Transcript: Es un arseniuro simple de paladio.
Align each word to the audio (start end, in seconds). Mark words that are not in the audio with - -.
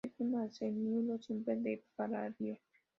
Es 0.03 0.13
un 0.19 0.33
arseniuro 0.35 1.19
simple 1.19 1.57
de 1.57 1.83
paladio. 1.95 2.57